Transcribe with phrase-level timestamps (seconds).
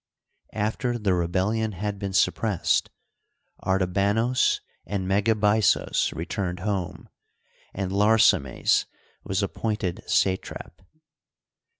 [0.55, 2.89] After the rebellion had been suppressed,
[3.61, 7.07] Artabanos and Megabyzos returned home,
[7.71, 8.87] and Larsames
[9.23, 10.81] was appointed satrap.